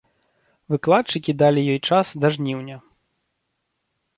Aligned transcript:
Выкладчыкі 0.73 1.35
далі 1.41 1.61
ёй 1.73 1.79
час 1.91 2.07
да 2.25 2.33
жніўня. 2.39 2.77